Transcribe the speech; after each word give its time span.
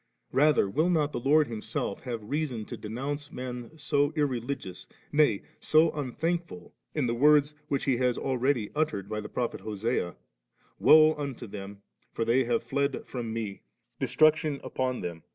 Rather, 0.31 0.67
will 0.67 0.89
not 0.89 1.11
the 1.11 1.19
Lord 1.19 1.45
Himself 1.45 2.01
have 2.05 2.23
reason 2.23 2.65
to 2.65 2.75
denounce 2.75 3.31
men 3.31 3.77
so 3.77 4.11
irreligious, 4.15 4.87
nay, 5.11 5.43
so 5.59 5.91
un 5.91 6.11
thankful, 6.11 6.73
in 6.95 7.05
the 7.05 7.13
words 7.13 7.53
which 7.67 7.83
He 7.83 7.97
has 7.97 8.17
already 8.17 8.71
uttered 8.73 9.07
by 9.07 9.21
the 9.21 9.29
prophet 9.29 9.61
Hosea, 9.61 10.15
* 10.49 10.79
Woe 10.87 11.13
unto 11.13 11.45
them, 11.45 11.83
for 12.13 12.25
they 12.25 12.45
have 12.45 12.63
fled 12.63 13.05
from 13.05 13.31
Me; 13.31 13.61
destruction 13.99 14.59
upon 14.63 14.95
8 14.95 15.01
Vid. 15.03 15.21